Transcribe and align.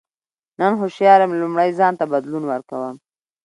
نن 0.59 0.71
هوښیار 0.79 1.19
یم 1.23 1.31
لومړی 1.41 1.69
ځان 1.79 1.93
ته 1.99 2.05
بدلون 2.13 2.43
ورکوم. 2.47 2.95